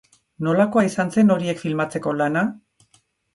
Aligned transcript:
Nolakoa 0.45 0.83
izan 0.87 1.13
zen 1.17 1.33
horiek 1.35 1.61
filmatzeko 1.65 2.15
lana? 2.23 2.45